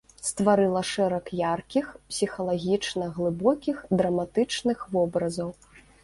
[0.27, 5.53] Стварыла шэраг яркіх, псіхалагічна глыбокіх драматычных вобразаў.